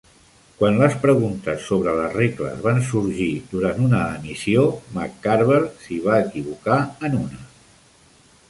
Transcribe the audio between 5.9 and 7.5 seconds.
va equivocar en una.